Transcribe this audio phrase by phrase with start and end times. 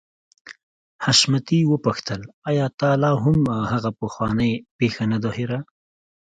[1.03, 3.39] حشمتي وپوښتل آيا تا لا هم
[3.71, 5.59] هغه پخوانۍ پيښه نه ده هېره.